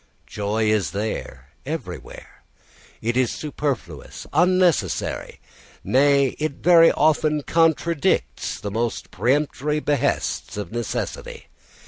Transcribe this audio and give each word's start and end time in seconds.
Joy 0.25 0.67
is 0.71 0.93
there 0.93 1.49
everywhere; 1.63 2.41
it 3.03 3.15
is 3.15 3.31
superfluous, 3.31 4.25
unnecessary; 4.33 5.39
nay, 5.83 6.29
it 6.39 6.53
very 6.53 6.91
often 6.93 7.43
contradicts 7.43 8.59
the 8.59 8.71
most 8.71 9.11
peremptory 9.11 9.79
behests 9.79 10.57
of 10.57 10.71
necessity. 10.71 11.49